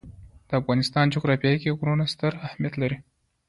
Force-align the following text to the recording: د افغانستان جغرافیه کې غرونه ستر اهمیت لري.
د 0.47 0.49
افغانستان 0.61 1.05
جغرافیه 1.15 1.55
کې 1.61 1.75
غرونه 1.79 2.05
ستر 2.13 2.31
اهمیت 2.45 2.73
لري. 2.81 2.97